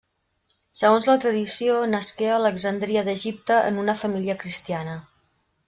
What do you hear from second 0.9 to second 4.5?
la tradició, nasqué a Alexandria d'Egipte en una família